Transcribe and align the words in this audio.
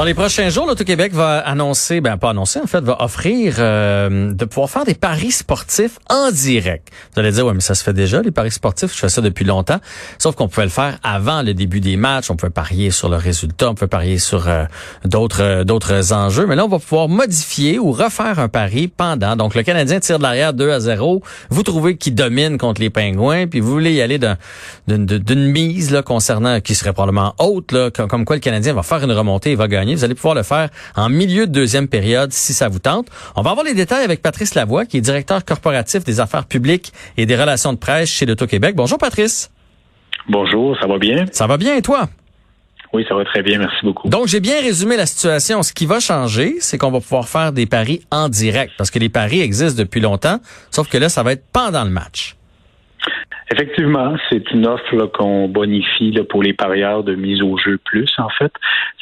Dans 0.00 0.06
les 0.06 0.14
prochains 0.14 0.48
jours, 0.48 0.64
l'Auto-Québec 0.66 1.12
va 1.12 1.40
annoncer, 1.40 2.00
ben 2.00 2.16
pas 2.16 2.30
annoncer, 2.30 2.58
en 2.58 2.66
fait, 2.66 2.80
va 2.80 3.02
offrir 3.02 3.56
euh, 3.58 4.32
de 4.32 4.44
pouvoir 4.46 4.70
faire 4.70 4.86
des 4.86 4.94
paris 4.94 5.30
sportifs 5.30 5.98
en 6.08 6.30
direct. 6.30 6.88
Vous 7.12 7.20
allez 7.20 7.32
dire, 7.32 7.44
ouais, 7.44 7.52
mais 7.52 7.60
ça 7.60 7.74
se 7.74 7.84
fait 7.84 7.92
déjà, 7.92 8.22
les 8.22 8.30
paris 8.30 8.50
sportifs, 8.50 8.94
je 8.94 8.98
fais 8.98 9.10
ça 9.10 9.20
depuis 9.20 9.44
longtemps. 9.44 9.78
Sauf 10.16 10.36
qu'on 10.36 10.48
pouvait 10.48 10.64
le 10.64 10.70
faire 10.70 10.98
avant 11.02 11.42
le 11.42 11.52
début 11.52 11.80
des 11.80 11.98
matchs, 11.98 12.30
on 12.30 12.36
pouvait 12.36 12.48
parier 12.48 12.90
sur 12.90 13.10
le 13.10 13.18
résultat, 13.18 13.68
on 13.68 13.74
peut 13.74 13.88
parier 13.88 14.18
sur 14.18 14.48
euh, 14.48 14.64
d'autres 15.04 15.42
euh, 15.42 15.64
d'autres 15.64 16.14
enjeux. 16.14 16.46
Mais 16.46 16.56
là, 16.56 16.64
on 16.64 16.68
va 16.68 16.78
pouvoir 16.78 17.10
modifier 17.10 17.78
ou 17.78 17.92
refaire 17.92 18.38
un 18.38 18.48
pari 18.48 18.88
pendant. 18.88 19.36
Donc, 19.36 19.54
le 19.54 19.62
Canadien 19.62 20.00
tire 20.00 20.16
de 20.16 20.22
l'arrière 20.22 20.54
2 20.54 20.70
à 20.70 20.80
0. 20.80 21.22
Vous 21.50 21.62
trouvez 21.62 21.98
qu'il 21.98 22.14
domine 22.14 22.56
contre 22.56 22.80
les 22.80 22.88
Pingouins, 22.88 23.46
puis 23.46 23.60
vous 23.60 23.70
voulez 23.70 23.92
y 23.92 24.00
aller 24.00 24.18
d'une 24.88 25.44
mise 25.50 25.90
là, 25.90 26.00
concernant, 26.00 26.62
qui 26.62 26.74
serait 26.74 26.94
probablement 26.94 27.34
haute, 27.38 27.72
là, 27.72 27.90
comme, 27.90 28.08
comme 28.08 28.24
quoi 28.24 28.36
le 28.36 28.40
Canadien 28.40 28.72
va 28.72 28.82
faire 28.82 29.04
une 29.04 29.12
remontée 29.12 29.50
et 29.50 29.56
va 29.56 29.68
gagner. 29.68 29.89
Vous 29.94 30.04
allez 30.04 30.14
pouvoir 30.14 30.34
le 30.34 30.42
faire 30.42 30.68
en 30.96 31.08
milieu 31.08 31.46
de 31.46 31.52
deuxième 31.52 31.88
période 31.88 32.32
si 32.32 32.54
ça 32.54 32.68
vous 32.68 32.78
tente. 32.78 33.08
On 33.36 33.42
va 33.42 33.50
avoir 33.50 33.64
les 33.64 33.74
détails 33.74 34.04
avec 34.04 34.22
Patrice 34.22 34.54
Lavoie, 34.54 34.86
qui 34.86 34.98
est 34.98 35.00
directeur 35.00 35.44
corporatif 35.44 36.04
des 36.04 36.20
affaires 36.20 36.46
publiques 36.46 36.92
et 37.16 37.26
des 37.26 37.36
relations 37.36 37.72
de 37.72 37.78
presse 37.78 38.08
chez 38.08 38.26
l'Auto-Québec. 38.26 38.74
Bonjour 38.76 38.98
Patrice. 38.98 39.50
Bonjour, 40.28 40.76
ça 40.80 40.86
va 40.86 40.98
bien? 40.98 41.26
Ça 41.32 41.46
va 41.46 41.56
bien 41.56 41.76
et 41.76 41.82
toi? 41.82 42.08
Oui, 42.92 43.06
ça 43.08 43.14
va 43.14 43.24
très 43.24 43.42
bien, 43.42 43.58
merci 43.58 43.76
beaucoup. 43.84 44.08
Donc, 44.08 44.26
j'ai 44.26 44.40
bien 44.40 44.60
résumé 44.60 44.96
la 44.96 45.06
situation. 45.06 45.62
Ce 45.62 45.72
qui 45.72 45.86
va 45.86 46.00
changer, 46.00 46.56
c'est 46.58 46.76
qu'on 46.76 46.90
va 46.90 47.00
pouvoir 47.00 47.28
faire 47.28 47.52
des 47.52 47.66
paris 47.66 48.04
en 48.10 48.28
direct, 48.28 48.72
parce 48.76 48.90
que 48.90 48.98
les 48.98 49.08
paris 49.08 49.40
existent 49.40 49.78
depuis 49.78 50.00
longtemps, 50.00 50.40
sauf 50.72 50.88
que 50.88 50.98
là, 50.98 51.08
ça 51.08 51.22
va 51.22 51.32
être 51.32 51.44
pendant 51.52 51.84
le 51.84 51.90
match. 51.90 52.36
Effectivement, 53.52 54.14
c'est 54.30 54.48
une 54.52 54.64
offre 54.64 55.06
qu'on 55.06 55.48
bonifie 55.48 56.16
pour 56.28 56.40
les 56.40 56.52
parieurs 56.52 57.02
de 57.02 57.16
mise 57.16 57.42
au 57.42 57.56
jeu 57.58 57.78
plus, 57.84 58.08
en 58.18 58.28
fait. 58.28 58.52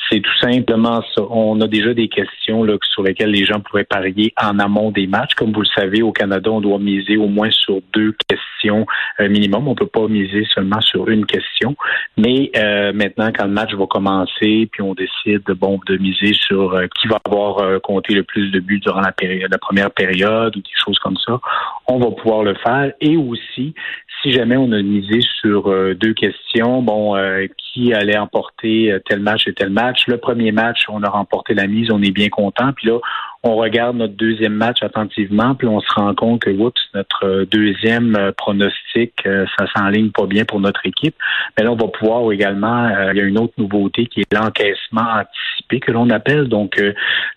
C'est 0.08 0.20
tout 0.20 0.38
simplement 0.40 1.02
ça. 1.14 1.22
On 1.28 1.60
a 1.60 1.66
déjà 1.66 1.92
des 1.92 2.08
questions 2.08 2.64
là, 2.64 2.78
sur 2.80 3.02
lesquelles 3.02 3.30
les 3.30 3.44
gens 3.44 3.60
pourraient 3.60 3.84
parier 3.84 4.32
en 4.42 4.58
amont 4.58 4.90
des 4.90 5.06
matchs. 5.06 5.34
Comme 5.34 5.52
vous 5.52 5.60
le 5.60 5.68
savez, 5.76 6.00
au 6.00 6.12
Canada, 6.12 6.50
on 6.50 6.62
doit 6.62 6.78
miser 6.78 7.18
au 7.18 7.26
moins 7.26 7.50
sur 7.50 7.80
deux 7.92 8.14
questions 8.26 8.86
euh, 9.20 9.28
minimum. 9.28 9.68
On 9.68 9.74
peut 9.74 9.86
pas 9.86 10.08
miser 10.08 10.46
seulement 10.54 10.80
sur 10.80 11.10
une 11.10 11.26
question. 11.26 11.76
Mais 12.16 12.50
euh, 12.56 12.94
maintenant, 12.94 13.30
quand 13.36 13.44
le 13.44 13.52
match 13.52 13.74
va 13.74 13.86
commencer, 13.86 14.66
puis 14.72 14.80
on 14.80 14.94
décide 14.94 15.42
bon 15.58 15.78
de 15.86 15.98
miser 15.98 16.32
sur 16.32 16.72
euh, 16.72 16.86
qui 16.98 17.06
va 17.06 17.18
avoir 17.22 17.82
compté 17.82 18.14
le 18.14 18.22
plus 18.22 18.50
de 18.50 18.60
buts 18.60 18.80
durant 18.80 19.02
la, 19.02 19.12
période, 19.12 19.50
la 19.52 19.58
première 19.58 19.90
période 19.90 20.56
ou 20.56 20.60
des 20.60 20.70
choses 20.82 20.98
comme 21.00 21.18
ça, 21.18 21.38
on 21.86 21.98
va 21.98 22.10
pouvoir 22.12 22.44
le 22.44 22.54
faire. 22.54 22.92
Et 23.02 23.18
aussi, 23.18 23.74
si 24.22 24.37
jamais 24.38 24.56
on 24.56 24.70
a 24.70 24.82
misé 24.82 25.20
sur 25.40 25.68
euh, 25.68 25.94
deux 25.94 26.14
questions, 26.14 26.80
bon, 26.80 27.16
euh, 27.16 27.46
qui 27.56 27.92
allait 27.92 28.16
emporter 28.16 28.92
euh, 28.92 29.00
tel 29.04 29.20
match 29.20 29.48
et 29.48 29.52
tel 29.52 29.70
match? 29.70 30.06
Le 30.06 30.18
premier 30.18 30.52
match, 30.52 30.84
on 30.88 31.02
a 31.02 31.10
remporté 31.10 31.54
la 31.54 31.66
mise, 31.66 31.90
on 31.90 32.00
est 32.02 32.12
bien 32.12 32.28
content. 32.28 32.72
Puis 32.72 32.86
là, 32.88 32.98
on 33.42 33.56
regarde 33.56 33.96
notre 33.96 34.14
deuxième 34.14 34.54
match 34.54 34.82
attentivement, 34.82 35.54
puis 35.54 35.68
on 35.68 35.80
se 35.80 35.94
rend 35.94 36.14
compte 36.14 36.42
que, 36.42 36.50
oups, 36.50 36.80
notre 36.94 37.44
deuxième 37.44 38.32
pronostic, 38.36 39.12
ça 39.24 39.66
s'enligne 39.76 40.10
pas 40.10 40.26
bien 40.26 40.44
pour 40.44 40.60
notre 40.60 40.84
équipe. 40.84 41.14
Mais 41.56 41.64
là, 41.64 41.72
on 41.72 41.76
va 41.76 41.88
pouvoir 41.88 42.30
également, 42.32 42.88
il 43.12 43.16
y 43.16 43.20
a 43.20 43.24
une 43.24 43.38
autre 43.38 43.54
nouveauté 43.58 44.06
qui 44.06 44.20
est 44.20 44.34
l'encaissement 44.34 45.20
anticipé 45.20 45.80
que 45.80 45.92
l'on 45.92 46.10
appelle. 46.10 46.48
Donc, 46.48 46.82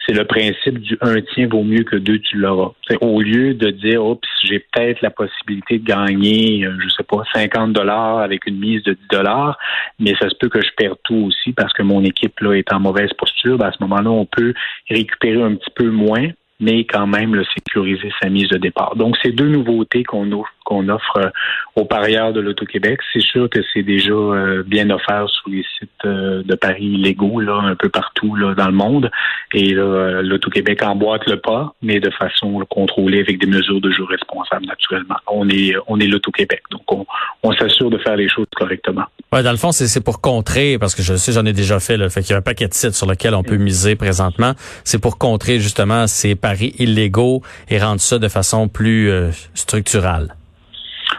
c'est 0.05 0.13
le 0.13 0.25
principe 0.25 0.79
du 0.79 0.97
un 1.01 1.21
tien 1.21 1.47
vaut 1.47 1.63
mieux 1.63 1.83
que 1.83 1.97
deux 1.97 2.19
tu 2.19 2.37
l'auras. 2.37 2.71
Au 3.01 3.21
lieu 3.21 3.53
de 3.53 3.69
dire, 3.69 4.03
oups, 4.03 4.27
j'ai 4.43 4.59
peut-être 4.59 5.01
la 5.01 5.11
possibilité 5.11 5.77
de 5.77 5.85
gagner, 5.85 6.67
je 6.79 6.89
sais 6.89 7.03
pas, 7.03 7.23
50 7.33 7.73
dollars 7.73 8.19
avec 8.19 8.47
une 8.47 8.57
mise 8.57 8.81
de 8.83 8.93
10 8.93 8.99
dollars, 9.11 9.57
mais 9.99 10.15
ça 10.19 10.29
se 10.29 10.35
peut 10.35 10.49
que 10.49 10.61
je 10.61 10.69
perde 10.75 10.97
tout 11.03 11.27
aussi 11.27 11.53
parce 11.53 11.73
que 11.73 11.83
mon 11.83 12.03
équipe 12.03 12.39
là 12.39 12.53
est 12.53 12.73
en 12.73 12.79
mauvaise 12.79 13.11
posture. 13.13 13.57
Ben, 13.57 13.67
à 13.67 13.71
ce 13.71 13.77
moment-là, 13.81 14.09
on 14.09 14.25
peut 14.25 14.53
récupérer 14.89 15.41
un 15.41 15.55
petit 15.55 15.69
peu 15.75 15.90
moins, 15.91 16.29
mais 16.59 16.85
quand 16.85 17.07
même 17.07 17.35
le 17.35 17.43
sécuriser 17.55 18.11
sa 18.21 18.29
mise 18.29 18.49
de 18.49 18.57
départ. 18.57 18.95
Donc, 18.95 19.17
c'est 19.21 19.31
deux 19.31 19.49
nouveautés 19.49 20.03
qu'on 20.03 20.31
offre 20.31 20.53
qu'on 20.71 20.87
offre 20.87 21.17
euh, 21.17 21.29
aux 21.75 21.83
parieurs 21.83 22.31
de 22.31 22.39
l'Auto-Québec. 22.39 22.99
C'est 23.11 23.21
sûr 23.21 23.49
que 23.49 23.59
c'est 23.73 23.83
déjà 23.83 24.13
euh, 24.13 24.63
bien 24.65 24.89
offert 24.89 25.27
sur 25.29 25.49
les 25.49 25.65
sites 25.77 25.89
euh, 26.05 26.43
de 26.43 26.55
paris 26.55 26.95
légaux, 26.95 27.41
là, 27.41 27.59
un 27.61 27.75
peu 27.75 27.89
partout 27.89 28.35
là, 28.35 28.55
dans 28.55 28.67
le 28.67 28.73
monde. 28.73 29.11
Et 29.53 29.73
l'Auto-Québec 29.73 30.81
emboîte 30.81 31.27
le 31.27 31.37
pas, 31.37 31.73
mais 31.81 31.99
de 31.99 32.09
façon 32.11 32.65
contrôlée 32.69 33.19
avec 33.19 33.37
des 33.37 33.47
mesures 33.47 33.81
de 33.81 33.91
jeu 33.91 34.05
responsables, 34.05 34.65
naturellement. 34.65 35.17
On 35.27 35.49
est, 35.49 35.75
on 35.87 35.99
est 35.99 36.07
l'Auto-Québec. 36.07 36.61
Donc, 36.71 36.89
on, 36.89 37.05
on 37.43 37.51
s'assure 37.51 37.89
de 37.89 37.97
faire 37.97 38.15
les 38.15 38.29
choses 38.29 38.47
correctement. 38.55 39.03
Ouais, 39.33 39.43
dans 39.43 39.51
le 39.51 39.57
fond, 39.57 39.73
c'est 39.73 40.03
pour 40.03 40.21
contrer, 40.21 40.77
parce 40.79 40.95
que 40.95 41.03
je 41.03 41.15
sais, 41.15 41.33
j'en 41.33 41.45
ai 41.45 41.51
déjà 41.51 41.81
fait, 41.81 41.97
le 41.97 42.07
fait 42.07 42.21
qu'il 42.21 42.31
y 42.31 42.33
a 42.33 42.37
un 42.37 42.41
paquet 42.41 42.69
de 42.69 42.73
sites 42.73 42.93
sur 42.93 43.09
lesquels 43.09 43.35
on 43.35 43.43
peut 43.43 43.57
mm. 43.57 43.63
miser 43.63 43.95
présentement. 43.97 44.53
C'est 44.85 45.01
pour 45.01 45.17
contrer 45.17 45.59
justement 45.59 46.07
ces 46.07 46.35
paris 46.35 46.73
illégaux 46.79 47.41
et 47.69 47.77
rendre 47.77 47.99
ça 47.99 48.19
de 48.19 48.29
façon 48.29 48.69
plus 48.69 49.11
structurale. 49.53 50.35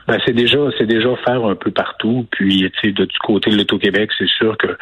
Ben, 0.09 0.19
c'est 0.27 0.33
déjà 0.33 0.59
c'est 0.79 0.87
déjà 0.87 1.15
faire 1.25 1.45
un 1.45 1.55
peu 1.55 1.71
partout. 1.71 2.27
Puis, 2.31 2.71
tu 2.71 2.81
sais, 2.81 2.93
de 2.93 3.05
du 3.05 3.19
côté 3.19 3.51
de 3.51 3.57
l'Auto-Québec, 3.57 4.11
c'est 4.19 4.29
sûr 4.29 4.57
que 4.59 4.77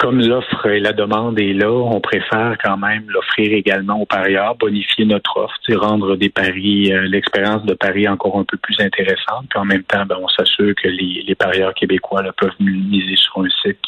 comme 0.00 0.20
l'offre 0.20 0.66
et 0.66 0.80
la 0.80 0.94
demande 0.94 1.38
est 1.38 1.52
là, 1.52 1.70
on 1.70 2.00
préfère 2.00 2.56
quand 2.64 2.78
même 2.78 3.04
l'offrir 3.08 3.52
également 3.52 4.00
aux 4.00 4.06
parieurs, 4.06 4.54
bonifier 4.56 5.04
notre 5.04 5.36
offre, 5.36 5.54
rendre 5.76 6.16
des 6.16 6.30
paris, 6.30 6.90
euh, 6.90 7.02
l'expérience 7.02 7.64
de 7.66 7.74
paris 7.74 8.08
encore 8.08 8.38
un 8.38 8.44
peu 8.44 8.56
plus 8.56 8.80
intéressante. 8.80 9.46
Puis 9.50 9.58
en 9.58 9.66
même 9.66 9.82
temps, 9.84 10.06
ben, 10.06 10.16
on 10.20 10.28
s'assure 10.28 10.74
que 10.82 10.88
les, 10.88 11.22
les 11.26 11.34
parieurs 11.34 11.74
québécois 11.74 12.22
là, 12.22 12.32
peuvent 12.32 12.50
miser 12.60 13.16
sur 13.16 13.42
un 13.42 13.48
site 13.62 13.78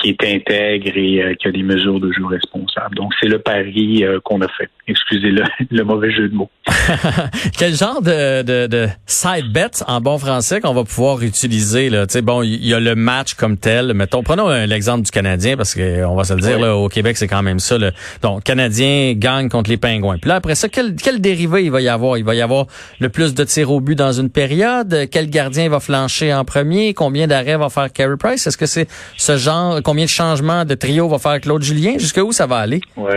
qui 0.00 0.08
est 0.10 0.24
intègre 0.24 0.96
et 0.96 1.22
euh, 1.22 1.34
qui 1.34 1.48
a 1.48 1.52
des 1.52 1.62
mesures 1.62 2.00
de 2.00 2.10
jeu 2.12 2.24
responsables. 2.26 2.96
Donc, 2.96 3.12
c'est 3.20 3.28
le 3.28 3.38
pari 3.38 4.04
euh, 4.04 4.18
qu'on 4.24 4.40
a 4.40 4.48
fait. 4.48 4.68
Excusez 4.88 5.30
le, 5.30 5.44
le, 5.70 5.84
mauvais 5.84 6.10
jeu 6.10 6.28
de 6.28 6.34
mots. 6.34 6.50
Quel 7.58 7.74
genre 7.74 8.02
de, 8.02 8.42
de, 8.42 8.66
de 8.66 8.88
side 9.06 9.52
bets 9.52 9.84
en 9.86 10.00
bon 10.00 10.18
français 10.18 10.60
qu'on 10.60 10.74
va 10.74 10.84
pouvoir 10.84 11.22
utiliser? 11.22 11.90
Là? 11.90 12.06
sais, 12.08 12.22
bon, 12.22 12.42
il 12.42 12.66
y 12.66 12.74
a 12.74 12.80
le 12.80 12.94
match 12.94 13.34
comme 13.34 13.56
tel. 13.56 13.94
Mettons, 13.94 14.22
prenons 14.22 14.48
l'exemple 14.66 15.02
du 15.02 15.10
Canadien, 15.10 15.41
parce 15.56 15.74
qu'on 15.74 16.14
va 16.14 16.24
se 16.24 16.34
le 16.34 16.40
dire, 16.40 16.58
là, 16.58 16.76
au 16.76 16.88
Québec, 16.88 17.16
c'est 17.16 17.28
quand 17.28 17.42
même 17.42 17.58
ça. 17.58 17.78
Là. 17.78 17.90
Donc, 18.22 18.44
Canadien 18.44 19.14
gagne 19.16 19.48
contre 19.48 19.70
les 19.70 19.76
Pingouins. 19.76 20.18
Puis 20.18 20.28
là, 20.28 20.36
après 20.36 20.54
ça, 20.54 20.68
quel, 20.68 20.94
quel 20.96 21.20
dérivé 21.20 21.64
il 21.64 21.70
va 21.70 21.80
y 21.80 21.88
avoir? 21.88 22.18
Il 22.18 22.24
va 22.24 22.34
y 22.34 22.42
avoir 22.42 22.66
le 23.00 23.08
plus 23.08 23.34
de 23.34 23.44
tirs 23.44 23.70
au 23.70 23.80
but 23.80 23.96
dans 23.96 24.12
une 24.12 24.30
période? 24.30 25.08
Quel 25.10 25.28
gardien 25.30 25.68
va 25.68 25.80
flancher 25.80 26.32
en 26.32 26.44
premier? 26.44 26.94
Combien 26.94 27.26
d'arrêts 27.26 27.56
va 27.56 27.68
faire 27.68 27.92
Carey 27.92 28.16
Price? 28.18 28.46
Est-ce 28.46 28.56
que 28.56 28.66
c'est 28.66 28.88
ce 29.16 29.36
genre 29.36 29.80
combien 29.82 30.04
de 30.04 30.10
changements 30.10 30.64
de 30.64 30.74
trio 30.74 31.08
va 31.08 31.18
faire 31.18 31.40
Claude 31.40 31.62
Julien? 31.62 31.94
Jusqu'où 31.98 32.32
ça 32.32 32.46
va 32.46 32.56
aller? 32.56 32.80
Oui, 32.96 33.12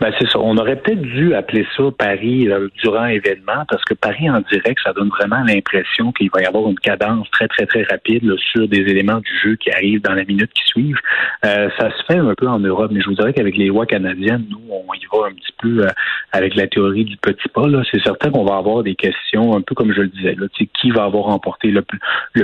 ben 0.00 0.12
c'est 0.18 0.28
ça. 0.28 0.38
On 0.38 0.56
aurait 0.56 0.76
peut-être 0.76 1.02
dû 1.02 1.34
appeler 1.34 1.66
ça 1.76 1.84
Paris 1.98 2.48
euh, 2.48 2.68
durant 2.82 3.06
l'événement 3.06 3.64
parce 3.68 3.84
que 3.84 3.94
Paris 3.94 4.30
en 4.30 4.40
direct, 4.52 4.78
ça 4.84 4.92
donne 4.92 5.08
vraiment 5.08 5.42
l'impression 5.44 6.12
qu'il 6.12 6.30
va 6.32 6.42
y 6.42 6.46
avoir 6.46 6.68
une 6.68 6.78
cadence 6.78 7.28
très, 7.30 7.48
très, 7.48 7.66
très 7.66 7.82
rapide 7.84 8.24
sur 8.52 8.68
des 8.68 8.78
éléments 8.78 9.18
du 9.18 9.30
jeu 9.42 9.56
qui 9.56 9.70
arrivent 9.70 10.02
dans 10.02 10.14
la 10.14 10.24
minute 10.24 10.50
qui 10.52 10.62
suivent. 10.66 11.00
Euh, 11.44 11.57
ça 11.78 11.90
se 11.90 12.02
fait 12.04 12.18
un 12.18 12.34
peu 12.34 12.46
en 12.46 12.58
Europe, 12.58 12.90
mais 12.92 13.00
je 13.00 13.08
vous 13.08 13.14
dirais 13.14 13.32
qu'avec 13.32 13.56
les 13.56 13.66
lois 13.66 13.86
canadiennes, 13.86 14.44
nous, 14.50 14.60
on 14.70 14.92
y 14.94 15.06
va 15.12 15.28
un 15.28 15.32
petit 15.32 15.52
peu 15.58 15.84
euh, 15.84 15.88
avec 16.32 16.54
la 16.54 16.66
théorie 16.66 17.04
du 17.04 17.16
petit 17.16 17.48
pas. 17.48 17.62
C'est 17.90 18.02
certain 18.02 18.30
qu'on 18.30 18.44
va 18.44 18.56
avoir 18.56 18.82
des 18.82 18.94
questions, 18.94 19.56
un 19.56 19.62
peu 19.62 19.74
comme 19.74 19.92
je 19.92 20.02
le 20.02 20.08
disais, 20.08 20.36
qui 20.80 20.90
va 20.90 21.04
avoir 21.04 21.24
remporté 21.24 21.70
le, 21.70 21.82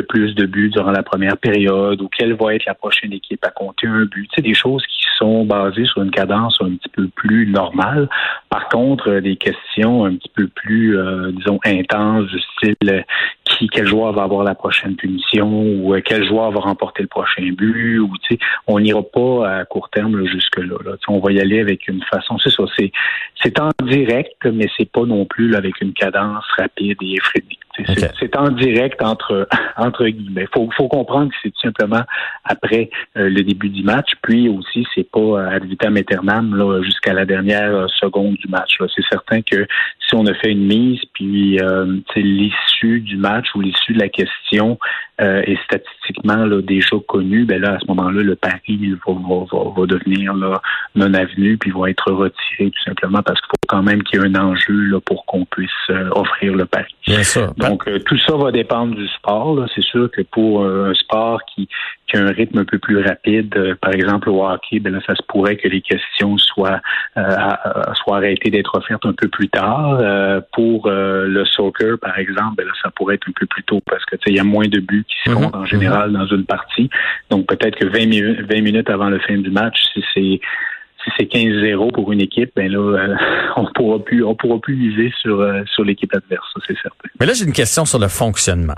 plus 0.03 0.35
de 0.35 0.47
buts 0.47 0.71
durant 0.71 0.91
la 0.91 1.03
première 1.03 1.37
période 1.37 2.01
ou 2.01 2.09
quelle 2.09 2.35
va 2.35 2.55
être 2.55 2.67
la 2.67 2.75
prochaine 2.75 3.13
équipe 3.13 3.45
à 3.45 3.51
compter 3.51 3.87
un 3.87 4.05
but? 4.05 4.29
C'est 4.35 4.43
des 4.43 4.55
choses 4.55 4.85
qui 4.87 5.05
sont 5.19 5.45
basées 5.45 5.85
sur 5.87 6.03
une 6.03 6.11
cadence 6.11 6.59
un 6.61 6.75
petit 6.77 6.89
peu 6.89 7.09
plus 7.09 7.47
normale. 7.47 8.09
Par 8.49 8.69
contre, 8.69 9.11
euh, 9.11 9.21
des 9.21 9.37
questions 9.37 10.05
un 10.05 10.15
petit 10.17 10.31
peu 10.35 10.49
plus, 10.49 10.99
euh, 10.99 11.33
disons, 11.33 11.59
intenses, 11.65 12.27
du 12.27 12.41
style 12.41 12.75
euh, 12.89 13.03
qui, 13.45 13.69
quel 13.69 13.87
joueur 13.87 14.13
va 14.13 14.23
avoir 14.23 14.43
la 14.43 14.55
prochaine 14.55 14.97
punition 14.97 15.49
ou 15.49 15.95
quel 16.05 16.27
joueur 16.27 16.51
va 16.51 16.61
remporter 16.61 17.03
le 17.03 17.09
prochain 17.09 17.51
but 17.53 17.99
ou 17.99 18.11
on 18.67 18.81
n'ira 18.81 19.03
pas 19.03 19.49
à 19.49 19.65
court 19.65 19.91
terme 19.91 20.25
jusque 20.27 20.59
là. 20.59 20.77
On 21.09 21.19
va 21.19 21.33
y 21.33 21.41
aller 21.41 21.61
avec 21.61 21.87
une 21.89 22.03
façon, 22.05 22.39
c'est 22.39 22.51
ça, 22.51 22.65
c'est 22.77 22.91
c'est 23.43 23.61
en 23.61 23.71
direct, 23.83 24.47
mais 24.47 24.67
c'est 24.77 24.91
pas 24.91 25.05
non 25.05 25.27
plus 25.27 25.55
avec 25.55 25.81
une 25.81 25.93
cadence 25.93 26.45
rapide 26.57 26.97
et 27.03 27.15
effrénée. 27.15 27.59
C'est 28.19 28.37
en 28.37 28.51
direct 28.51 29.03
entre 29.03 29.49
entre 29.77 30.07
guillemets. 30.07 30.47
Faut 30.53 30.69
faut 30.77 30.89
comprendre 30.89 31.31
que 31.31 31.37
c'est 31.43 31.51
tout 31.51 31.61
simplement 31.61 32.03
après 32.45 32.91
euh, 33.17 33.29
le 33.29 33.43
début 33.43 33.69
du 33.69 33.83
match, 33.83 34.13
puis 34.23 34.49
aussi 34.49 34.87
c'est 34.95 35.09
pas 35.11 35.19
euh, 35.19 35.57
ad 35.57 35.65
vitam 35.65 35.97
aeternam 35.97 36.55
là 36.55 36.83
jusqu'à 36.83 37.13
la 37.13 37.25
dernière 37.25 37.75
euh, 37.75 37.87
seconde 38.01 38.37
du 38.37 38.49
match. 38.49 38.77
C'est 38.95 39.05
certain 39.11 39.43
que 39.43 39.67
si 40.07 40.15
on 40.15 40.27
a 40.27 40.35
fait 40.35 40.53
une 40.53 40.67
mise, 40.67 41.01
puis 41.15 41.59
l'issue 42.17 43.01
du 43.01 43.17
match 43.17 43.47
ou 43.55 43.61
l'issue 43.61 43.95
de 43.95 44.01
la 44.01 44.09
question 44.09 44.79
est 45.19 45.59
statistiquement 45.65 46.45
là, 46.45 46.61
déjà 46.61 46.97
connue, 47.09 47.45
ben 47.45 47.61
là 47.61 47.75
à 47.75 47.79
ce 47.79 47.87
moment-là 47.87 48.23
le 48.23 48.37
pari 48.37 48.95
va, 49.07 49.13
va, 49.13 49.71
va, 49.77 49.87
devenir 49.87 50.35
là, 50.35 50.61
non 50.95 51.15
avenus, 51.15 51.59
puis 51.59 51.71
vont 51.71 51.87
être 51.87 52.13
retirés 52.13 52.71
tout 52.71 52.85
simplement 52.85 53.23
parce 53.23 53.41
qu'il 53.41 53.49
faut 53.49 53.67
quand 53.69 53.83
même 53.83 54.03
qu'il 54.03 54.21
y 54.21 54.23
ait 54.23 54.27
un 54.27 54.35
enjeu 54.35 54.75
là, 54.75 55.01
pour 55.01 55.25
qu'on 55.25 55.45
puisse 55.47 55.71
offrir 56.11 56.55
le 56.55 56.67
pari. 56.67 56.95
Bien 57.07 57.23
sûr. 57.23 57.55
Donc, 57.69 57.89
tout 58.05 58.19
ça 58.19 58.37
va 58.37 58.51
dépendre 58.51 58.95
du 58.95 59.07
sport. 59.09 59.65
C'est 59.75 59.85
sûr 59.85 60.11
que 60.11 60.23
pour 60.23 60.65
un 60.65 60.95
sport 60.95 61.41
qui, 61.55 61.69
qui 62.07 62.17
a 62.17 62.21
un 62.21 62.33
rythme 62.33 62.59
un 62.59 62.65
peu 62.65 62.79
plus 62.79 63.03
rapide, 63.03 63.77
par 63.81 63.93
exemple 63.93 64.29
au 64.31 64.45
hockey, 64.45 64.81
ben 64.81 64.93
là, 64.93 65.01
ça 65.07 65.15
se 65.15 65.23
pourrait 65.29 65.57
que 65.57 65.69
les 65.69 65.81
questions 65.81 66.37
soient, 66.39 66.81
soient 67.15 68.17
arrêtées 68.17 68.51
d'être 68.51 68.77
offertes 68.77 69.07
un 69.07 69.13
peu 69.13 69.29
plus 69.29 69.49
tard. 69.49 70.01
pour 70.53 70.89
le 70.89 71.45
soccer, 71.45 71.99
par 71.99 72.19
exemple, 72.19 72.57
ben 72.57 72.67
là, 72.67 72.73
ça 72.83 72.91
pourrait 72.91 73.17
être 73.17 73.29
un 73.29 73.33
peu 73.39 73.47
plus 73.47 73.63
tôt 73.63 73.81
parce 73.87 74.05
que 74.05 74.17
il 74.27 74.37
y 74.37 74.41
a 74.41 74.45
moins 74.45 74.69
de 74.69 74.81
buts 74.81 75.05
qui 75.09 75.31
se 75.31 75.35
comptent 75.35 75.55
mhm. 75.55 75.63
en 75.63 75.67
général 75.67 76.11
mhm. 76.11 76.19
dans 76.19 76.27
une 76.27 76.45
partie. 76.45 76.91
Donc 77.31 77.47
peut-être 77.47 77.77
que 77.77 77.87
20, 77.87 78.47
20 78.49 78.61
minutes 78.63 78.91
avant 78.91 79.09
le 79.09 79.19
fin 79.21 79.37
du 79.37 79.51
match, 79.51 79.77
si 79.93 80.05
c'est 80.15 80.41
si 81.05 81.11
c'est 81.19 81.25
15-0 81.25 81.93
pour 81.93 82.11
une 82.13 82.21
équipe, 82.21 82.51
ben 82.57 82.71
là, 82.71 82.79
euh, 82.79 83.15
on 83.57 83.67
pourra 83.75 83.99
plus, 84.03 84.25
on 84.25 84.35
pourra 84.35 84.59
plus 84.61 84.77
miser 84.77 85.13
sur 85.21 85.41
euh, 85.41 85.63
sur 85.73 85.85
l'équipe 85.85 86.13
adverse, 86.15 86.47
ça 86.55 86.61
c'est 86.67 86.77
certain. 86.83 87.09
Mais 87.21 87.27
là, 87.27 87.33
j'ai 87.35 87.45
une 87.45 87.53
question 87.53 87.85
sur 87.85 87.99
le 87.99 88.09
fonctionnement. 88.09 88.75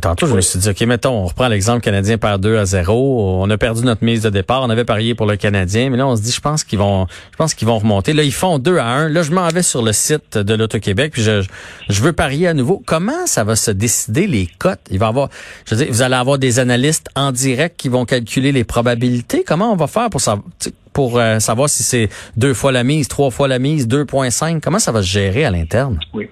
tantôt, 0.00 0.26
je 0.26 0.34
me 0.34 0.40
suis 0.40 0.58
dit, 0.58 0.68
ok, 0.68 0.80
mettons, 0.82 1.22
on 1.22 1.26
reprend 1.26 1.48
l'exemple 1.48 1.80
canadien 1.80 2.18
perd 2.18 2.42
2 2.42 2.58
à 2.58 2.64
0. 2.64 3.42
On 3.42 3.50
a 3.50 3.58
perdu 3.58 3.84
notre 3.84 4.04
mise 4.04 4.22
de 4.22 4.30
départ. 4.30 4.62
On 4.62 4.70
avait 4.70 4.84
parié 4.84 5.14
pour 5.14 5.26
le 5.26 5.36
Canadien, 5.36 5.90
mais 5.90 5.96
là, 5.96 6.06
on 6.06 6.16
se 6.16 6.22
dit, 6.22 6.32
je 6.32 6.40
pense 6.40 6.64
qu'ils 6.64 6.78
vont, 6.78 7.06
je 7.32 7.36
pense 7.36 7.54
qu'ils 7.54 7.68
vont 7.68 7.78
remonter. 7.78 8.12
Là, 8.12 8.22
ils 8.22 8.32
font 8.32 8.58
2 8.58 8.78
à 8.78 8.86
1. 8.86 9.08
Là, 9.08 9.22
je 9.22 9.30
m'en 9.32 9.48
vais 9.48 9.62
sur 9.62 9.82
le 9.82 9.92
site 9.92 10.38
de 10.38 10.54
l'Auto-Québec, 10.54 11.12
puis 11.12 11.22
je, 11.22 11.42
je 11.88 12.02
veux 12.02 12.12
parier 12.12 12.48
à 12.48 12.54
nouveau. 12.54 12.82
Comment 12.84 13.26
ça 13.26 13.44
va 13.44 13.56
se 13.56 13.70
décider 13.70 14.26
les 14.26 14.48
cotes? 14.58 14.80
Il 14.90 14.98
va 14.98 15.08
avoir, 15.08 15.28
je 15.66 15.74
veux 15.74 15.84
dire, 15.84 15.92
vous 15.92 16.02
allez 16.02 16.14
avoir 16.14 16.38
des 16.38 16.58
analystes 16.58 17.08
en 17.16 17.32
direct 17.32 17.78
qui 17.78 17.88
vont 17.88 18.04
calculer 18.04 18.52
les 18.52 18.64
probabilités. 18.64 19.44
Comment 19.46 19.72
on 19.72 19.76
va 19.76 19.86
faire 19.86 20.10
pour 20.10 20.20
savoir 20.20 20.44
pour 20.92 21.18
euh, 21.18 21.38
savoir 21.38 21.68
si 21.68 21.82
c'est 21.82 22.08
deux 22.36 22.54
fois 22.54 22.72
la 22.72 22.84
mise, 22.84 23.08
trois 23.08 23.30
fois 23.30 23.48
la 23.48 23.58
mise, 23.58 23.88
2,5? 23.88 24.60
Comment 24.60 24.78
ça 24.78 24.92
va 24.92 25.02
se 25.02 25.08
gérer 25.08 25.44
à 25.44 25.50
l'interne? 25.50 25.98
Oui. 26.12 26.28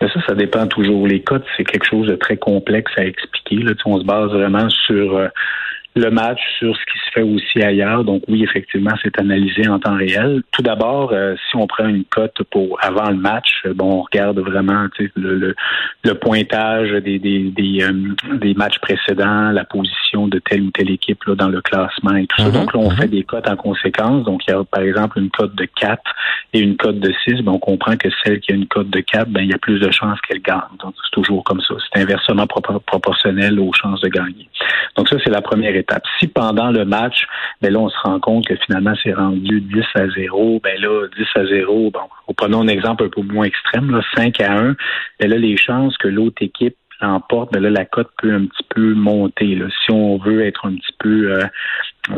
Mais 0.00 0.08
ça, 0.08 0.20
ça 0.26 0.34
dépend 0.34 0.66
toujours. 0.66 1.06
Les 1.06 1.22
cotes, 1.22 1.44
c'est 1.56 1.64
quelque 1.64 1.86
chose 1.86 2.06
de 2.06 2.16
très 2.16 2.36
complexe 2.36 2.92
à 2.96 3.04
expliquer. 3.04 3.56
Là, 3.56 3.72
on 3.86 3.98
se 3.98 4.04
base 4.04 4.30
vraiment 4.30 4.68
sur 4.68 5.16
euh, 5.16 5.28
le 5.96 6.10
match 6.10 6.40
sur 6.58 6.76
ce 6.76 6.80
qui 6.84 6.98
se 6.98 7.10
fait 7.14 7.22
aussi 7.22 7.62
ailleurs. 7.62 8.04
Donc 8.04 8.22
oui, 8.28 8.44
effectivement, 8.44 8.92
c'est 9.02 9.18
analysé 9.18 9.66
en 9.66 9.78
temps 9.78 9.96
réel. 9.96 10.42
Tout 10.52 10.60
d'abord, 10.60 11.10
euh, 11.12 11.34
si 11.48 11.56
on 11.56 11.66
prend 11.66 11.88
une 11.88 12.04
cote 12.04 12.36
pour 12.50 12.78
avant 12.82 13.08
le 13.08 13.16
match, 13.16 13.62
euh, 13.64 13.72
bon, 13.72 14.00
on 14.00 14.02
regarde 14.02 14.38
vraiment 14.38 14.86
le, 15.16 15.54
le, 16.04 16.14
pointage 16.14 16.90
des 17.02 17.18
des, 17.18 17.50
des, 17.50 17.82
euh, 17.82 18.36
des, 18.36 18.52
matchs 18.52 18.78
précédents, 18.78 19.50
la 19.52 19.64
position 19.64 20.28
de 20.28 20.38
telle 20.38 20.62
ou 20.62 20.70
telle 20.70 20.90
équipe 20.90 21.24
là, 21.24 21.34
dans 21.34 21.48
le 21.48 21.62
classement 21.62 22.14
et 22.14 22.26
tout 22.26 22.42
ça. 22.42 22.48
Mhm. 22.48 22.52
Donc 22.52 22.74
là, 22.74 22.80
on 22.80 22.90
mhm. 22.90 22.96
fait 22.96 23.08
des 23.08 23.24
cotes 23.24 23.48
en 23.48 23.56
conséquence. 23.56 24.24
Donc 24.24 24.42
il 24.46 24.50
y 24.50 24.54
a 24.54 24.62
par 24.64 24.82
exemple 24.82 25.18
une 25.18 25.30
cote 25.30 25.54
de 25.54 25.66
4 25.80 26.02
et 26.52 26.60
une 26.60 26.76
cote 26.76 27.00
de 27.00 27.12
6. 27.24 27.42
Ben, 27.42 27.52
on 27.52 27.58
comprend 27.58 27.96
que 27.96 28.08
celle 28.22 28.40
qui 28.40 28.52
a 28.52 28.54
une 28.54 28.66
cote 28.66 28.90
de 28.90 29.00
4, 29.00 29.30
ben, 29.30 29.40
il 29.40 29.50
y 29.50 29.54
a 29.54 29.58
plus 29.58 29.78
de 29.78 29.90
chances 29.90 30.20
qu'elle 30.28 30.42
gagne. 30.42 30.60
Donc 30.78 30.94
c'est 31.02 31.12
toujours 31.12 31.42
comme 31.42 31.62
ça. 31.62 31.74
C'est 31.90 32.02
inversement 32.02 32.46
proportionnel 32.46 33.58
aux 33.58 33.72
chances 33.72 34.02
de 34.02 34.08
gagner. 34.08 34.50
Donc 34.94 35.08
ça, 35.08 35.16
c'est 35.24 35.30
la 35.30 35.40
première 35.40 35.74
étape. 35.74 35.85
Si 36.18 36.26
pendant 36.26 36.70
le 36.70 36.84
match, 36.84 37.26
ben 37.60 37.72
là, 37.72 37.80
on 37.80 37.88
se 37.88 37.98
rend 38.02 38.20
compte 38.20 38.46
que 38.46 38.56
finalement, 38.56 38.94
c'est 39.02 39.12
rendu 39.12 39.60
10 39.60 39.82
à 39.94 40.08
0, 40.08 40.60
ben 40.62 40.80
là, 40.80 41.06
10 41.16 41.24
à 41.34 41.46
0, 41.46 41.90
bon, 41.90 42.34
prenons 42.36 42.62
un 42.62 42.68
exemple 42.68 43.04
un 43.04 43.08
peu 43.08 43.22
moins 43.22 43.46
extrême, 43.46 43.90
là, 43.90 44.02
5 44.16 44.40
à 44.40 44.52
1, 44.52 44.76
ben 45.20 45.30
là, 45.30 45.36
les 45.36 45.56
chances 45.56 45.96
que 45.98 46.08
l'autre 46.08 46.42
équipe 46.42 46.76
l'emporte, 47.00 47.52
ben 47.52 47.62
là, 47.62 47.70
la 47.70 47.84
cote 47.84 48.10
peut 48.20 48.32
un 48.32 48.46
petit 48.46 48.64
peu 48.68 48.94
monter. 48.94 49.54
Là. 49.54 49.66
Si 49.84 49.90
on 49.90 50.18
veut 50.18 50.44
être 50.44 50.66
un 50.66 50.74
petit 50.74 50.94
peu 50.98 51.32
euh, 51.32 51.46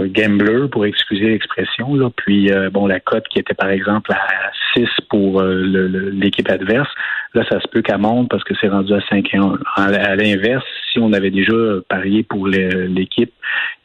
gambler, 0.09 0.69
pour 0.71 0.85
excuser 0.87 1.29
l'expression, 1.29 1.95
là, 1.95 2.11
puis 2.17 2.53
euh, 2.53 2.71
bon, 2.71 2.87
la 2.87 3.01
cote 3.01 3.27
qui 3.29 3.39
était 3.39 3.55
par 3.55 3.71
exemple 3.71 4.13
à 4.13 4.51
6 4.75 4.87
pour 5.09 5.41
euh, 5.41 6.11
l'équipe 6.13 6.49
adverse, 6.51 6.89
là, 7.35 7.45
ça 7.51 7.61
se 7.61 7.69
peut 7.69 7.83
qu'elle 7.83 7.99
monte 7.99 8.29
parce 8.29 8.45
que 8.45 8.55
c'est 8.61 8.69
rendu 8.69 8.93
à 8.95 9.01
5 9.09 9.35
à 9.35 9.39
1. 9.39 9.59
À 9.77 10.17
l'inverse, 10.17 10.65
si 10.93 10.99
on 10.99 11.13
avait 11.13 11.31
déjà 11.31 11.55
parié 11.89 12.23
pour 12.23 12.47
l'équipe 12.47 13.33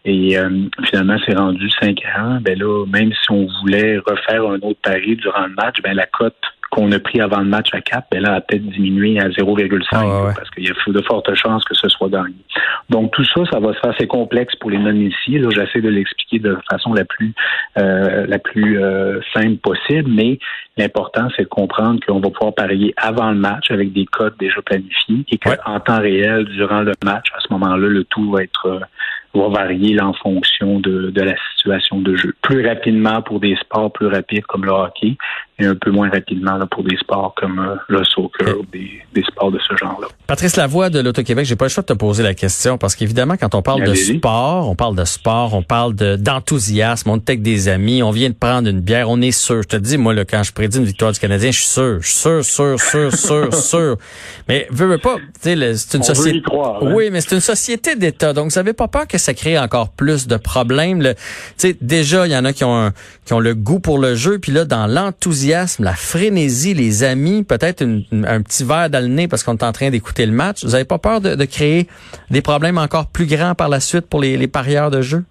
et 0.05 0.37
euh, 0.37 0.49
finalement 0.85 1.17
c'est 1.25 1.35
rendu 1.35 1.69
5 1.81 1.97
à 2.13 2.21
1, 2.21 2.41
ben 2.41 2.57
là, 2.57 2.85
même 2.87 3.11
si 3.13 3.31
on 3.31 3.47
voulait 3.61 3.97
refaire 3.99 4.43
un 4.43 4.59
autre 4.61 4.79
pari 4.83 5.15
durant 5.15 5.47
le 5.47 5.53
match, 5.53 5.81
ben 5.81 5.93
la 5.93 6.05
cote 6.05 6.35
qu'on 6.73 6.91
a 6.91 6.99
pris 6.99 7.21
avant 7.21 7.39
le 7.39 7.45
match 7.45 7.69
à 7.73 7.81
4, 7.81 8.07
ben 8.11 8.23
là, 8.23 8.33
a 8.33 8.41
peut-être 8.41 8.65
diminué 8.65 9.19
à 9.19 9.29
0,5 9.29 9.85
ah, 9.93 10.33
parce 10.35 10.49
qu'il 10.49 10.65
y 10.65 10.69
a 10.69 10.73
de 10.87 11.01
fortes 11.03 11.33
chances 11.35 11.63
que 11.65 11.75
ce 11.75 11.87
soit 11.87 12.09
gagné. 12.09 12.33
Donc 12.89 13.11
tout 13.11 13.23
ça, 13.25 13.41
ça 13.51 13.59
va 13.59 13.73
se 13.73 13.79
faire 13.79 13.91
assez 13.91 14.07
complexe 14.07 14.55
pour 14.55 14.71
les 14.71 14.79
non-initiés. 14.79 15.37
Là, 15.37 15.49
j'essaie 15.51 15.81
de 15.81 15.89
l'expliquer 15.89 16.39
de 16.39 16.57
façon 16.69 16.93
la 16.93 17.05
plus 17.05 17.33
euh, 17.77 18.25
la 18.27 18.39
plus 18.39 18.81
euh, 18.81 19.19
simple 19.33 19.57
possible, 19.57 20.09
mais 20.09 20.39
l'important, 20.77 21.27
c'est 21.37 21.43
de 21.43 21.47
comprendre 21.47 21.99
qu'on 22.05 22.19
va 22.19 22.29
pouvoir 22.31 22.55
parier 22.55 22.93
avant 22.97 23.29
le 23.29 23.37
match 23.37 23.69
avec 23.69 23.93
des 23.93 24.05
codes 24.05 24.35
déjà 24.39 24.61
planifiés 24.63 25.25
et 25.31 25.37
qu'en 25.37 25.79
temps 25.79 25.99
réel, 25.99 26.45
durant 26.45 26.81
le 26.81 26.93
match, 27.03 27.27
à 27.35 27.39
ce 27.39 27.53
moment-là, 27.53 27.87
le 27.87 28.03
tout 28.05 28.31
va 28.31 28.41
être 28.41 28.65
euh, 28.65 28.79
va 29.33 29.49
varier 29.49 29.99
en 29.99 30.13
fonction 30.13 30.79
de, 30.79 31.09
de 31.09 31.21
la 31.21 31.35
situation 31.55 31.99
de 31.99 32.15
jeu. 32.15 32.33
Plus 32.41 32.65
rapidement 32.67 33.21
pour 33.21 33.39
des 33.39 33.55
sports 33.57 33.91
plus 33.91 34.07
rapides 34.07 34.45
comme 34.45 34.65
le 34.65 34.71
hockey 34.71 35.17
et 35.59 35.65
un 35.65 35.75
peu 35.75 35.91
moins 35.91 36.09
rapidement 36.09 36.57
là, 36.57 36.65
pour 36.65 36.83
des 36.83 36.97
sports 36.97 37.33
comme 37.37 37.59
euh, 37.59 37.75
le 37.87 38.03
soccer 38.03 38.59
ou 38.59 38.65
des, 38.71 39.03
des, 39.13 39.23
sports 39.23 39.51
de 39.51 39.59
ce 39.59 39.75
genre-là. 39.75 40.07
Patrice 40.25 40.55
Lavoie 40.55 40.89
de 40.89 40.99
l'Auto-Québec, 40.99 41.45
j'ai 41.45 41.55
pas 41.55 41.65
le 41.65 41.69
choix 41.69 41.83
de 41.83 41.87
te 41.87 41.93
poser 41.93 42.23
la 42.23 42.33
question 42.33 42.77
parce 42.77 42.95
qu'évidemment, 42.95 43.35
quand 43.37 43.53
on 43.53 43.61
parle 43.61 43.83
de 43.83 43.93
sport, 43.93 44.69
on 44.69 44.75
parle 44.75 44.95
de 44.95 45.05
sport, 45.05 45.53
on 45.53 45.61
parle 45.61 45.93
d'enthousiasme, 45.93 47.09
on 47.09 47.17
est 47.17 47.29
avec 47.29 47.41
des 47.43 47.69
amis, 47.69 48.01
on 48.01 48.11
vient 48.11 48.29
de 48.29 48.35
prendre 48.35 48.67
une 48.67 48.81
bière, 48.81 49.09
on 49.09 49.21
est 49.21 49.31
sûr. 49.31 49.61
Je 49.61 49.67
te 49.67 49.75
dis, 49.77 49.97
moi, 49.97 50.13
là, 50.13 50.25
quand 50.25 50.41
je 50.43 50.51
prédis 50.51 50.79
une 50.79 50.85
victoire 50.85 51.11
du 51.11 51.19
Canadien, 51.19 51.51
je 51.51 51.59
suis 51.59 51.69
sûr, 51.69 52.01
je 52.01 52.07
suis 52.07 52.17
sûr, 52.17 52.43
sûr, 52.43 52.79
sûr, 52.79 53.13
sûr, 53.15 53.53
sûr. 53.53 53.97
Mais 54.47 54.67
veux, 54.71 54.87
veux 54.87 54.97
pas, 54.97 55.17
tu 55.41 55.55
sais, 55.55 55.75
c'est 55.75 55.97
une 55.97 56.03
société. 56.03 56.41
Hein. 56.51 56.79
Oui, 56.81 57.09
mais 57.11 57.21
c'est 57.21 57.35
une 57.35 57.41
société 57.41 57.95
d'État, 57.95 58.33
donc 58.33 58.51
vous 58.51 58.57
avez 58.57 58.73
pas 58.73 58.87
peur 58.87 59.07
que 59.07 59.17
ça 59.23 59.33
crée 59.33 59.57
encore 59.57 59.89
plus 59.89 60.27
de 60.27 60.37
problèmes. 60.37 61.01
Tu 61.01 61.13
sais, 61.57 61.77
déjà, 61.81 62.27
il 62.27 62.31
y 62.31 62.37
en 62.37 62.45
a 62.45 62.53
qui 62.53 62.63
ont 62.63 62.91
qui 63.25 63.33
ont 63.33 63.39
le 63.39 63.55
goût 63.55 63.79
pour 63.79 63.99
le 63.99 64.15
jeu, 64.15 64.39
puis 64.39 64.51
là, 64.51 64.65
dans 64.65 64.85
l'enthousiasme, 64.85 65.83
la 65.83 65.93
frénésie, 65.93 66.73
les 66.73 67.03
amis, 67.03 67.43
peut-être 67.43 67.83
un 67.83 68.41
petit 68.41 68.65
verre 68.65 68.89
dans 68.89 69.03
parce 69.29 69.43
qu'on 69.43 69.55
est 69.55 69.63
en 69.63 69.71
train 69.71 69.89
d'écouter 69.89 70.25
le 70.25 70.31
match. 70.31 70.63
Vous 70.63 70.75
avez 70.75 70.85
pas 70.85 70.97
peur 70.97 71.21
de, 71.21 71.45
créer 71.45 71.87
des 72.29 72.41
problèmes 72.41 72.77
encore 72.77 73.07
plus 73.07 73.25
grands 73.25 73.55
par 73.55 73.69
la 73.69 73.79
suite 73.79 74.07
pour 74.07 74.21
les, 74.21 74.47
parieurs 74.47 74.91
de 74.91 75.01
jeu? 75.01 75.23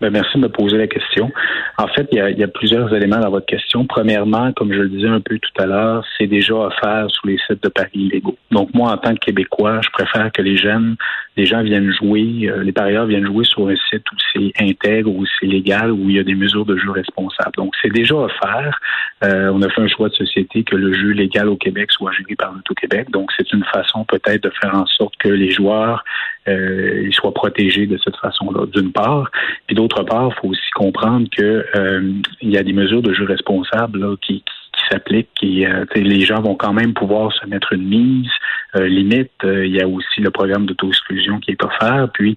Ben, 0.00 0.10
merci 0.10 0.38
de 0.38 0.42
me 0.42 0.48
poser 0.48 0.78
la 0.78 0.86
question. 0.86 1.30
En 1.76 1.86
fait, 1.88 2.08
il 2.12 2.38
y, 2.38 2.42
a, 2.42 2.48
plusieurs 2.48 2.94
éléments 2.94 3.20
dans 3.20 3.30
votre 3.30 3.46
question. 3.46 3.84
Premièrement, 3.84 4.52
comme 4.52 4.72
je 4.72 4.80
le 4.80 4.88
disais 4.88 5.08
un 5.08 5.20
peu 5.20 5.38
tout 5.38 5.62
à 5.62 5.66
l'heure, 5.66 6.04
c'est 6.16 6.26
déjà 6.26 6.54
offert 6.54 7.06
sur 7.08 7.26
les 7.26 7.38
sites 7.46 7.62
de 7.62 7.68
paris 7.68 7.90
illégaux. 7.94 8.36
Donc 8.50 8.72
moi, 8.74 8.92
en 8.92 8.96
tant 8.96 9.14
que 9.14 9.20
Québécois, 9.20 9.80
je 9.82 9.90
préfère 9.90 10.32
que 10.32 10.42
les 10.42 10.56
jeunes, 10.56 10.96
les 11.36 11.46
gens 11.46 11.62
viennent 11.62 11.92
jouer, 11.92 12.48
euh, 12.50 12.62
les 12.62 12.72
parieurs 12.72 13.06
viennent 13.06 13.26
jouer 13.26 13.44
sur 13.44 13.68
un 13.68 13.76
site 13.88 14.04
où 14.12 14.16
c'est 14.32 14.52
intègre, 14.60 15.10
où 15.10 15.24
c'est 15.38 15.46
légal, 15.46 15.92
où 15.92 16.08
il 16.08 16.16
y 16.16 16.18
a 16.18 16.24
des 16.24 16.34
mesures 16.34 16.64
de 16.64 16.76
jeu 16.76 16.90
responsables. 16.90 17.52
Donc 17.56 17.72
c'est 17.80 17.92
déjà 17.92 18.16
offert. 18.16 18.80
Euh, 19.24 19.50
on 19.52 19.62
a 19.62 19.68
fait 19.68 19.82
un 19.82 19.88
choix 19.88 20.08
de 20.08 20.14
société 20.14 20.64
que 20.64 20.76
le 20.76 20.92
jeu 20.92 21.10
légal 21.10 21.48
au 21.48 21.56
Québec 21.56 21.90
soit 21.92 22.12
géré 22.12 22.34
par 22.36 22.52
l'Auto-Québec. 22.52 23.10
Donc 23.10 23.30
c'est 23.36 23.52
une 23.52 23.64
façon 23.64 24.04
peut-être 24.04 24.42
de 24.42 24.52
faire 24.60 24.74
en 24.74 24.86
sorte 24.86 25.16
que 25.18 25.28
les 25.28 25.50
joueurs 25.50 26.04
euh, 26.48 27.02
ils 27.06 27.14
soient 27.14 27.34
protégés 27.34 27.86
de 27.86 27.98
cette 28.02 28.16
façon-là, 28.16 28.66
d'une 28.66 28.92
part. 28.92 29.30
Puis 29.66 29.76
d'autre 29.76 30.02
part, 30.02 30.30
il 30.30 30.40
faut 30.40 30.48
aussi 30.48 30.70
comprendre 30.74 31.28
que 31.30 31.66
euh, 31.76 32.12
il 32.40 32.50
y 32.50 32.56
a 32.56 32.62
des 32.62 32.72
mesures 32.72 33.02
de 33.02 33.12
jeu 33.12 33.24
responsables 33.24 34.00
là, 34.00 34.16
qui, 34.22 34.40
qui 34.40 34.59
s'appliquent. 34.90 35.28
Et, 35.42 35.66
euh, 35.66 35.84
les 35.94 36.20
gens 36.20 36.40
vont 36.40 36.54
quand 36.54 36.72
même 36.72 36.94
pouvoir 36.94 37.32
se 37.32 37.46
mettre 37.46 37.72
une 37.72 37.86
mise. 37.86 38.30
Euh, 38.76 38.86
limite, 38.86 39.32
il 39.42 39.74
y 39.74 39.80
a 39.80 39.88
aussi 39.88 40.20
le 40.20 40.30
programme 40.30 40.66
d'auto-exclusion 40.66 41.40
qui 41.40 41.52
est 41.52 41.64
offert. 41.64 42.08
Puis, 42.12 42.36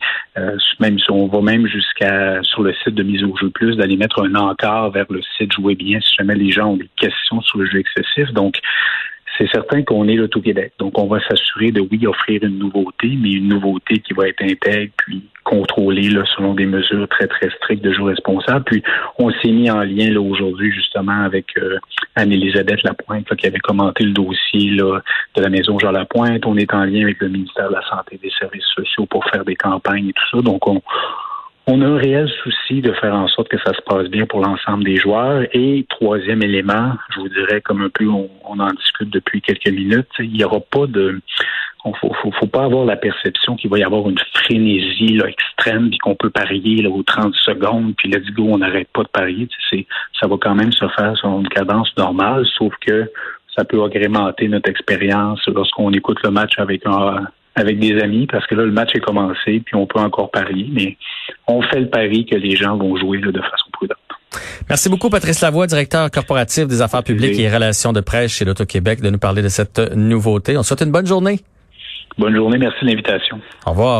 même 0.79 0.97
si 0.97 1.12
on 1.12 1.27
va 1.27 1.41
même 1.41 1.67
jusqu'à 1.67 2.41
sur 2.43 2.63
le 2.63 2.73
site 2.73 2.95
de 2.95 3.03
mise 3.03 3.23
au 3.23 3.35
jeu 3.38 3.50
plus, 3.50 3.75
d'aller 3.75 3.97
mettre 3.97 4.23
un 4.23 4.33
encart 4.35 4.89
vers 4.91 5.05
le 5.09 5.21
site 5.38 5.53
Jouer 5.53 5.75
bien 5.75 6.00
si 6.01 6.15
jamais 6.17 6.35
les 6.35 6.51
gens 6.51 6.71
ont 6.71 6.77
des 6.77 6.89
questions 6.97 7.41
sur 7.41 7.59
le 7.59 7.65
jeu 7.67 7.79
excessif. 7.79 8.31
Donc, 8.33 8.59
c'est 9.37 9.49
certain 9.49 9.83
qu'on 9.83 10.07
est 10.07 10.15
l'Auto-Québec. 10.15 10.73
Donc, 10.79 10.97
on 10.99 11.07
va 11.07 11.19
s'assurer 11.27 11.71
de, 11.71 11.81
oui, 11.81 12.05
offrir 12.05 12.43
une 12.43 12.59
nouveauté, 12.59 13.17
mais 13.19 13.31
une 13.31 13.47
nouveauté 13.47 13.99
qui 13.99 14.13
va 14.13 14.27
être 14.27 14.43
intègre, 14.43 14.91
puis 14.97 15.23
contrôlée 15.43 16.09
là, 16.09 16.23
selon 16.35 16.53
des 16.53 16.65
mesures 16.65 17.07
très, 17.09 17.27
très 17.27 17.49
strictes 17.49 17.83
de 17.83 17.91
jour 17.91 18.07
responsable. 18.07 18.63
Puis, 18.65 18.83
on 19.17 19.31
s'est 19.31 19.51
mis 19.51 19.69
en 19.69 19.81
lien 19.81 20.09
là 20.09 20.21
aujourd'hui, 20.21 20.71
justement, 20.71 21.23
avec 21.23 21.45
euh, 21.57 21.77
Anne-Élisabeth 22.15 22.83
Lapointe, 22.83 23.33
qui 23.35 23.47
avait 23.47 23.59
commenté 23.59 24.03
le 24.03 24.11
dossier 24.11 24.71
là, 24.71 25.01
de 25.35 25.41
la 25.41 25.49
Maison 25.49 25.77
Jean 25.79 25.91
Lapointe. 25.91 26.45
On 26.45 26.57
est 26.57 26.73
en 26.73 26.85
lien 26.85 27.03
avec 27.03 27.19
le 27.19 27.29
ministère 27.29 27.69
de 27.69 27.73
la 27.73 27.87
Santé 27.89 28.15
et 28.15 28.27
des 28.27 28.33
Services 28.39 28.65
sociaux 28.75 29.05
pour 29.05 29.25
faire 29.25 29.43
des 29.43 29.55
campagnes 29.55 30.09
et 30.09 30.13
tout 30.13 30.37
ça. 30.37 30.41
Donc, 30.41 30.67
on, 30.67 30.81
on 31.65 31.82
a 31.82 31.86
un 31.86 31.98
réel 31.98 32.29
souci 32.43 32.82
de 32.82 32.91
faire 32.93 33.13
en 33.13 33.27
sorte 33.27 33.48
que 33.48 33.58
ça 33.60 33.74
se 33.74 33.82
passe 33.82 34.10
bien 34.10 34.25
pour 34.25 34.41
l'ensemble 34.41 34.84
des 34.84 34.98
joueurs. 34.98 35.43
Et 35.53 35.86
troisième 35.89 36.43
élément, 36.43 36.93
je 37.15 37.22
vous 37.22 37.29
dirais 37.29 37.62
comme 37.62 37.82
un 37.82 37.89
peu 37.89 38.08
on, 38.08 38.29
en 38.43 38.72
discute 38.72 39.10
depuis 39.10 39.41
quelques 39.41 39.70
minutes, 39.70 40.10
il 40.20 40.34
n'y 40.34 40.43
aura 40.43 40.60
pas 40.60 40.88
de 40.88 41.20
faut, 42.00 42.13
faut, 42.39 42.48
pas 42.48 42.63
avoir 42.63 42.86
la 42.86 42.96
perception 42.96 43.58
qu'il 43.58 43.70
va 43.70 43.77
y 43.77 43.84
avoir 43.84 44.10
une 44.10 44.20
frénésie 44.34 45.17
là, 45.17 45.27
extrême, 45.27 45.89
puis 45.89 45.98
qu'on 45.98 46.15
peut 46.15 46.29
parier 46.29 46.82
là, 46.82 46.89
aux 46.89 47.03
30 47.03 47.36
secondes, 47.36 47.93
puis 47.98 48.10
let's 48.10 48.25
go, 48.32 48.48
on 48.50 48.60
n'arrête 48.60 48.88
pas 48.93 49.03
de 49.03 49.10
parier. 49.10 49.50
Ça 50.20 50.27
va 50.27 50.38
quand 50.39 50.55
même 50.55 50.72
se 50.72 50.88
faire 50.89 51.17
sur 51.17 51.27
une 51.38 51.50
cadence 51.50 51.91
normale, 51.98 52.46
sauf 52.58 52.74
que 52.79 53.12
ça 53.53 53.65
peut 53.65 53.84
agrémenter 53.84 54.48
notre 54.48 54.70
expérience 54.70 55.46
lorsqu'on 55.48 55.91
écoute 55.91 56.20
le 56.24 56.32
match 56.32 56.53
avec 56.58 56.86
un 56.86 57.27
avec 57.55 57.79
des 57.79 58.00
amis, 58.01 58.27
parce 58.27 58.45
que 58.48 58.55
là, 58.55 58.65
le 58.65 58.72
match 58.72 58.89
est 58.95 59.00
commencé, 59.00 59.62
puis 59.65 59.75
on 59.75 59.86
peut 59.86 60.00
encore 60.00 60.31
parier, 60.31 60.67
mais 60.72 60.98
on 61.48 61.62
fait 61.62 61.79
le 61.79 61.89
pari 61.89 62.25
que 62.25 62.36
les 62.36 62.55
gens 62.55 62.77
vont 62.77 62.95
jouer 62.98 63.19
là, 63.19 63.31
de 63.31 63.41
façon 63.41 63.69
prudente. 63.72 63.98
Merci 64.69 64.89
beaucoup, 64.89 65.10
Patrice 65.10 65.41
Lavoie, 65.41 65.67
directeur 65.67 66.10
corporatif 66.10 66.67
des 66.67 66.81
affaires 66.81 67.03
publiques 67.03 67.39
et 67.39 67.50
relations 67.50 67.93
de 67.93 68.01
presse 68.01 68.31
chez 68.31 68.45
l'Auto-Québec, 68.45 69.01
de 69.01 69.10
nous 69.10 69.19
parler 69.19 69.41
de 69.41 69.50
cette 69.50 69.79
nouveauté. 69.95 70.57
On 70.57 70.63
souhaite 70.63 70.81
une 70.81 70.91
bonne 70.91 71.05
journée. 71.05 71.39
Bonne 72.17 72.36
journée, 72.36 72.57
merci 72.57 72.77
de 72.83 72.89
l'invitation. 72.89 73.39
Au 73.65 73.72
revoir. 73.72 73.91